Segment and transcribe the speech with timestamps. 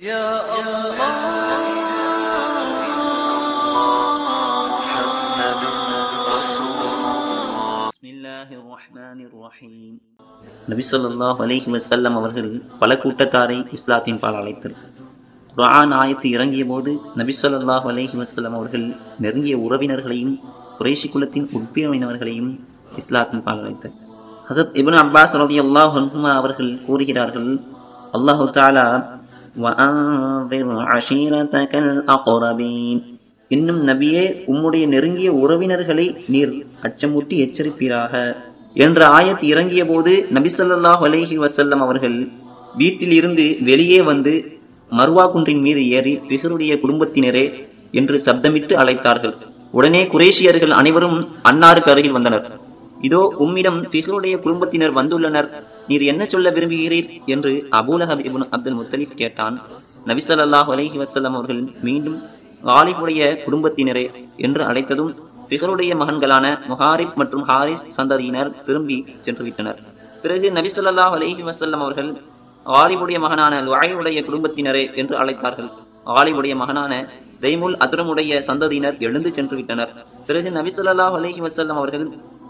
[0.00, 0.25] يا
[0.61, 1.57] الله
[4.73, 5.61] محمد
[6.33, 9.93] رسول الله بسم الله الرحمن الرحيم
[10.71, 12.49] நபி ஸல்லல்லாஹு அலைஹி வஸல்லம் அவர்கள்
[12.81, 14.75] பல கூட்டத்தாரை இஸ்லாத்தின் பால் அழைத்தல்
[15.57, 16.91] குர்ஆன் ஆயத்து இறங்கிய போது
[17.21, 18.85] நபி ஸல்லல்லாஹு அலைஹி வஸல்லம் அவர்கள்
[19.25, 20.35] நெருங்கிய உறவினர்களையும்
[20.79, 22.51] குறைஷி குலத்தின் உட்பிரிவினர்களையும்
[23.01, 23.95] இஸ்லாத்தின் பால் அழைத்தல்
[24.49, 27.51] ஹசரத் இப்னு அப்பாஸ் ரலியல்லாஹு அன்ஹுமா அவர்கள் கூறுகிறார்கள்
[28.19, 29.19] அல்லாஹு தஆலா وَأَنذِرْ عَشِيرَتَكَ الْأَقْرَبِينَ
[33.47, 38.35] இன்னும் நபியே உம்முடைய நெருங்கிய உறவினர்களை நீர் அச்சமூட்டி எச்சரிப்பீராக.
[38.73, 42.27] என்ற ஆயத் இறங்கிய போது நபிசல்லாஹ் அலேஹி வசல்லம் அவர்கள்
[42.77, 44.59] வீட்டில் இருந்து வெளியே வந்து
[44.91, 47.53] மர்வா குன்றின் மீது ஏறி பிசருடைய குடும்பத்தினரே
[47.91, 49.33] என்று சப்தமிட்டு அழைத்தார்கள்.
[49.71, 52.43] உடனே குரேஷியர்கள் அனைவரும் அன்னாருக்கு அருகில் வந்தனர்.
[53.01, 55.49] இதோ உம்மிடம் பிகருடைய குடும்பத்தினர் வந்துள்ளனர்.
[55.91, 57.07] நீர் என்ன சொல்ல விரும்புகிறீர்?
[57.33, 59.55] என்று அபூலஹப் இபுன் அப்துல் முத்தலிப் கேட்டான்.
[60.09, 62.19] நபிசல்லாஹ் அலஹி அலைஹி அவர்கள் மீண்டும்
[62.63, 64.05] காலிபுடைய குடும்பத்தினரே
[64.45, 65.11] என்று அழைத்ததும்
[65.49, 69.79] பிகருடைய மகன்களான முஹாரிப் மற்றும் ஹாரிஸ் சந்ததியினர் திரும்பி சென்று விட்டனர்
[70.23, 72.11] பிறகு நபி அலஹி வசல்லம் அவர்கள்
[72.65, 75.69] காலிபுடைய மகனான லுவாயுடைய குடும்பத்தினரே என்று அழைத்தார்கள்.
[76.07, 76.93] ஆலிமுடைய மகனான
[77.41, 79.91] தைமுல் அதுரமுடைய சந்ததியினர் எழுந்து சென்று விட்டனர்
[80.27, 80.71] பிறகு நபி
[81.17, 82.05] அலஹி வசல்லம் அவர்கள்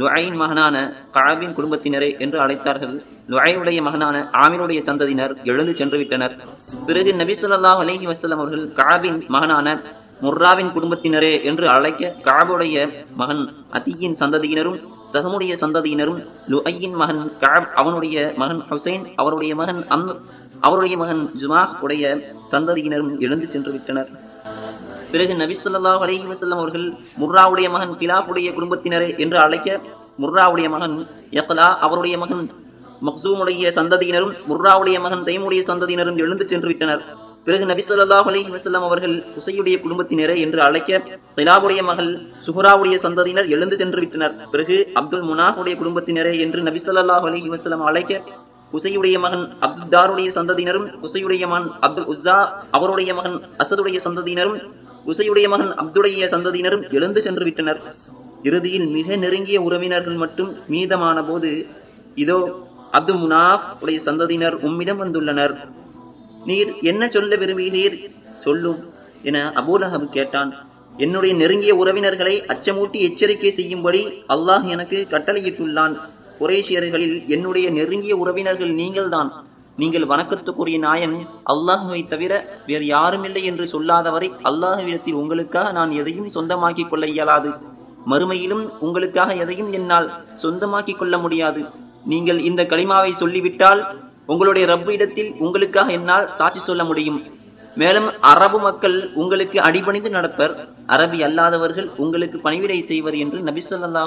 [0.00, 0.76] லுஐன் மகனான
[1.16, 2.96] கஅபின் குடும்பத்தினரே என்று அழைத்தார்கள்.
[3.30, 6.34] லுஐனுடைய மகனான ஆமினுடைய சந்ததியினர் எழுந்து சென்று விட்டனர்
[6.86, 9.66] பிறகு நபிசுல்லாஹ் அலஹி வசல்லம் அவர்கள் கஅபின் மகனான
[10.22, 12.76] முர்ராவின் குடும்பத்தினரே என்று அழைக்க காபுடைய
[13.16, 14.78] மகன் அதியின் சந்ததியினரும்
[15.14, 16.20] சகமுடைய சந்ததியினரும்
[16.52, 20.06] லுஐயின் மகன் காப் அவனுடைய மகன் ஹுசைன் அவருடைய மகன் அம்
[20.60, 22.04] அவருடைய மகன் ஜுமாஹ் உடைய
[22.52, 24.10] சந்ததியினரும் எழுந்து சென்று விட்டனர்.
[25.12, 26.86] பிறகு நபிசல்லாஹ் ஸல்லல்லாஹு வசல்லம் அவர்கள்
[27.22, 29.80] முர்ராவுடைய மகன் கிலாஃபுடைய குடும்பத்தினரே என்று அழைக்க
[30.22, 30.96] முர்ராவுடைய மகன்
[31.38, 32.44] யக்லா அவருடைய மகன்
[33.06, 37.02] மக்சூமுடைய சந்ததியினரும் முர்ராவுடைய மகன் தைமுடைய சந்ததியினரும் எழுந்து சென்று விட்டனர்.
[37.44, 41.02] பிறகு நபிசல்லாஹ் ஸல்லல்லாஹு வசல்லம் அவர்கள் உசையுடைய குடும்பத்தினரே என்று அழைக்க
[41.36, 42.10] கிலாவுடைய மகள்
[42.46, 44.34] சுஹராவுடைய சந்ததியினர் எழுந்து சென்று விட்டனர்.
[44.50, 48.22] பிறகு அப்துல் முனாஹுடைய குடும்பத்தினரே என்று நபி அலஹி வசல்லம் அழைக்க
[48.72, 54.58] உசையுடைய மகன் அப்துல்தாருடைய சந்ததியினரும் உசையுடைய மகன் அப்துல் உஸ்ஸா அவருடைய மகன் அசதுடைய சந்ததியினரும்
[55.06, 57.80] உசையுடைய மகன் அப்துடைய சந்ததியினரும் எழுந்து சென்று விட்டனர்.
[58.42, 61.66] இறுதியில் மிக நெருங்கிய உறவினர்கள் மட்டும் மீதமான போது
[62.14, 62.60] இதோ
[62.92, 65.54] அப்து முனாஃப் உடைய சந்ததியினர் உம்மிடம் வந்துள்ளனர்.
[66.46, 68.10] நீர் என்ன சொல்ல விரும்புகிறீர்?
[68.40, 70.66] சொல்லும் என அபூலஹப் கேட்டான்.
[70.96, 75.96] என்னுடைய நெருங்கிய உறவினர்களை அச்சமூட்டி எச்சரிக்கை செய்யும்படி அல்லாஹ் எனக்கு கட்டளையிட்டுள்ளான்.
[76.40, 79.30] குரேஷியர்களில் என்னுடைய நெருங்கிய உறவினர்கள் நீங்கள்தான்.
[79.76, 81.16] நீங்கள் வணக்கத்துக்குரிய நாயன்
[81.52, 82.32] அல்லாஹுவை தவிர
[82.66, 87.50] வேறு யாருமில்லை என்று சொல்லாதவரை அல்லாஹுவிடத்தில் உங்களுக்காக நான் எதையும் சொந்தமாக்கிக் கொள்ள இயலாது.
[88.10, 90.08] மறுமையிலும் உங்களுக்காக எதையும் என்னால்
[90.42, 91.62] சொந்தமாக்கிக் கொள்ள முடியாது.
[92.04, 93.82] நீங்கள் இந்த களிமாவை சொல்லிவிட்டால்
[94.26, 97.18] உங்களுடைய ரப்பு இடத்தில் உங்களுக்காக என்னால் சாட்சி சொல்ல முடியும்.
[97.76, 100.54] மேலும் அரபு மக்கள் உங்களுக்கு அடிபணிந்து நடப்பர்.
[100.88, 103.62] அரபி அல்லாதவர்கள் உங்களுக்கு பணிவிடை செய்வர் என்று நபி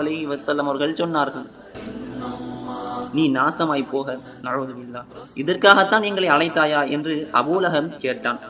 [0.00, 1.46] அலி வசல்லம் அவர்கள் சொன்னார்கள்.
[3.12, 4.18] நீ நாசமாய் போக.
[4.42, 5.02] நழுவதுவில்லா
[5.34, 8.40] இதற்காகத்தான் எங்களை அழைத்தாயா என்று அபூலகம் கேட்டான்.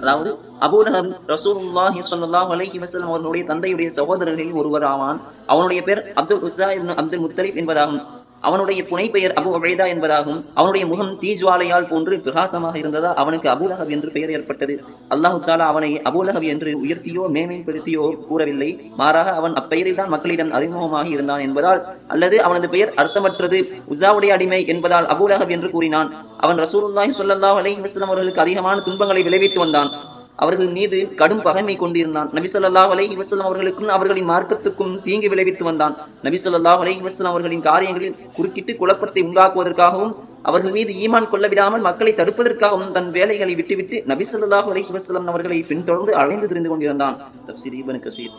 [0.00, 0.30] அதாவது
[0.60, 6.68] அபூலகம் ரசூல்லாஹி சொல்லாஹ் அலைஹி வசலம் அவர்களுடைய தந்தையுடைய சகோதரர்களில் ஒருவர் ஆவான் அவனுடைய பேர் அப்துல் உசா
[7.00, 8.02] அப்துல் முத்தலிப் என்பதாகும்.
[8.42, 10.40] அவனுடைய புனை பெயர் அபு அபேதா என்பதாகும்.
[10.54, 14.74] அவனுடைய முகம் தீஜ்வாலையால் போன்று பிரகாசமாக இருந்ததா அவனுக்கு அபுலகப் என்று பெயர் ஏற்பட்டது.
[15.14, 18.70] அல்லாஹு தாலா அவனை அபுலகப் என்று உயர்த்தியோ மேன்மைப்படுத்தியோ கூறவில்லை.
[19.00, 23.60] மாறாக அவன் அப்பெயரில் தான் மக்களிடம் அறிமுகமாக இருந்தான் என்பதால் அல்லது அவனது பெயர் அர்த்தமற்றது
[23.94, 26.10] உசாவுடைய அடிமை என்பதால் அபுலகப் என்று கூறினான்.
[26.36, 30.17] அவன் ரசூலுல்லாஹி சொல்லல்லாஹ் அலைஹி வஸல்லம் அவர்களுக்கு அதிகமான துன்பங்களை விளைவித்து வந்தான்.
[30.42, 32.28] அவர்கள் மீது கடும் பகைமை கொண்டிருந்தான்.
[32.36, 33.14] நபி அலை அலைஹி
[33.46, 35.94] அவர்களுக்கும் அவர்களின் மார்க்கத்துக்கும் தீங்கு விளைவித்து வந்தான்.
[36.26, 40.14] நபி அலை அலைஹி அவர்களின் காரியங்களில் குறுக்கிட்டு குழப்பத்தை உண்டாக்குவதற்காகவும்
[40.48, 44.92] அவர்கள் மீது ஈமான் கொள்ள விடாமல் மக்களை தடுப்பதற்காகவும் தன் வேலைகளை விட்டுவிட்டு நபி அலை அலைஹி
[45.32, 47.18] அவர்களை பின்தொடர்ந்து அழைந்து தெரிந்து கொண்டிருந்தான்.
[47.50, 48.36] தப்சீர் இப்னு கசீர்.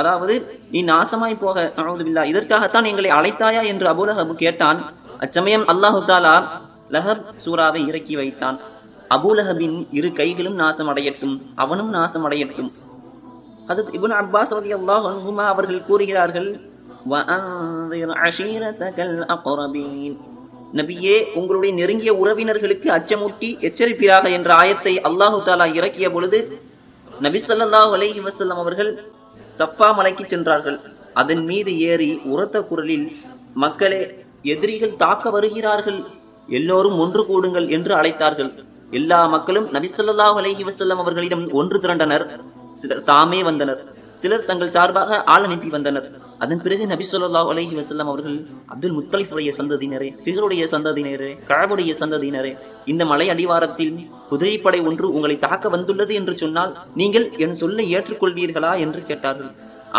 [0.00, 0.34] அதாவது
[0.72, 4.80] நீ நாசமாய் போக நழுவதுவில்லா இதற்காகத்தான் எங்களை அழைத்தாயா என்று அபுலஹபு கேட்டான்.
[5.24, 6.34] அச்சமயம் அல்லாஹு தாலா
[6.94, 8.58] லஹப் சூராவை இறக்கி வைத்தான்.
[9.16, 12.70] அபூலஹபின் இரு கைகளும் நாசம் அடையட்டும் அவனும் நாசம் அடையட்டும்
[13.70, 16.50] அது இபுன் அப்பாஸ் அல்லாஹ் அன்ஹுமா அவர்கள் கூறுகிறார்கள்
[20.78, 26.38] நபியே உங்களுடைய நெருங்கிய உறவினர்களுக்கு அச்சமூட்டி எச்சரிப்பீராக என்ற ஆயத்தை அல்லாஹு தாலா இறக்கிய பொழுது
[27.26, 28.20] நபி ஸல்லல்லாஹு அலைஹி
[28.62, 28.92] அவர்கள்
[29.60, 30.78] சப்பா மலைக்கு சென்றார்கள்.
[31.20, 33.06] அதன் மீது ஏறி உரத்த குரலில்
[33.62, 34.00] மக்களே
[34.52, 35.98] எதிரிகள் தாக்க வருகிறார்கள்.
[36.48, 38.50] எல்லோரும் ஒன்று கூடுங்கள் என்று அழைத்தார்கள்.
[38.98, 42.24] எல்லா மக்களும் நபிசல்லாஹ் அலஹி வசல்லம் அவர்களிடம் ஒன்று திரண்டனர்.
[42.80, 43.80] சிலர் தாமே வந்தனர்.
[44.22, 46.06] சிலர் தங்கள் சார்பாக ஆள் அனுப்பி வந்தனர்.
[46.44, 48.36] அதன் பிறகு நபி சொல்லா அலஹி வசல்லாம் அவர்கள்
[48.72, 52.52] அப்துல் முத்தலிஃபுடைய சந்ததியினரே பிகருடைய சந்ததியினரே கழவுடைய சந்ததியினரே
[52.92, 53.94] இந்த மலை அடிவாரத்தில்
[54.30, 56.72] குதிரைப்படை ஒன்று உங்களை தாக்க வந்துள்ளது என்று சொன்னால்
[57.02, 59.52] நீங்கள் என் சொல்லை ஏற்றுக்கொள்வீர்களா என்று கேட்டார்கள்.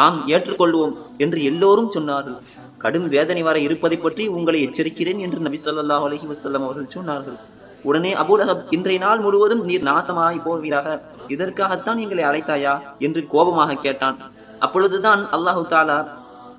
[0.04, 0.94] ஆம் ஏற்றுக்கொள்வோம்
[1.24, 2.38] என்று எல்லோரும் சொன்னார்கள்.
[2.84, 7.40] கடும் வேதனை வர இருப்பதை பற்றி உங்களை எச்சரிக்கிறேன் என்று நபி சொல்லா அலஹி வசல்லாம் அவர்கள் சொன்னார்கள்.
[7.84, 10.88] உடனே அபூலகப் இன்றைய நாள் முழுவதும் நீர் நாசமாய் போவீராக.
[11.28, 12.74] இதற்காகத்தான் எங்களை அழைத்தாயா?
[13.00, 14.18] என்று கோபமாக கேட்டான்.
[14.60, 15.98] அப்பொழுதுதான் அல்லாஹு தாலா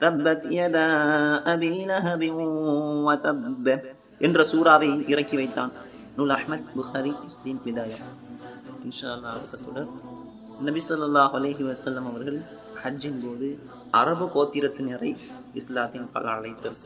[0.00, 0.86] தப்பத் யதா
[1.52, 1.70] அபி
[4.20, 5.72] என்ற சூறாவை இறக்கி வைத்தான்.
[6.16, 7.98] நூல் அஹ்மத் புகாரி முஸ்லீம் விதாயா
[8.84, 9.86] இன்ஷா அல்லாஹ்
[10.66, 12.40] நபி ஸல்லல்லாஹு அலஹி வசல்லம் அவர்கள்
[12.82, 13.48] ஹஜ்ஜின் போது
[13.90, 15.10] அரபு கோத்திரத்தினரை
[15.54, 16.78] இஸ்லாத்தின் பல அழைத்தல்